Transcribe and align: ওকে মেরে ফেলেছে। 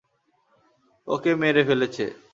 ওকে 1.07 1.31
মেরে 1.35 1.63
ফেলেছে। 1.63 2.05